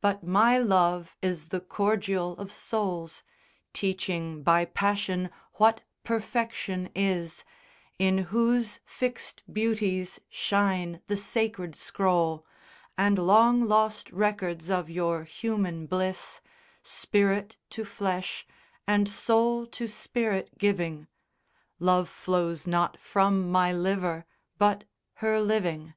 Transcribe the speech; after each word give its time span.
But 0.00 0.24
my 0.24 0.56
love 0.56 1.14
is 1.20 1.48
the 1.48 1.60
cordial 1.60 2.32
of 2.38 2.50
souls, 2.50 3.22
Teaching 3.74 4.42
by 4.42 4.64
passion 4.64 5.28
what 5.56 5.82
perfection 6.04 6.88
is, 6.94 7.44
In 7.98 8.16
whose 8.32 8.80
fix'd 8.86 9.42
beauties 9.52 10.20
shine 10.30 11.02
the 11.06 11.18
sacred 11.18 11.76
scroll, 11.76 12.46
And 12.96 13.18
long 13.18 13.60
lost 13.62 14.10
records 14.10 14.70
of 14.70 14.88
your 14.88 15.24
human 15.24 15.84
bliss, 15.84 16.40
Spirit 16.82 17.58
to 17.68 17.84
flesh, 17.84 18.46
and 18.86 19.06
soul 19.06 19.66
to 19.66 19.86
spirit 19.86 20.56
giving, 20.56 21.08
Love 21.78 22.08
flows 22.08 22.66
not 22.66 22.98
from 22.98 23.50
my 23.52 23.74
liver 23.74 24.24
but 24.58 24.84
her 25.16 25.38
living. 25.42 25.92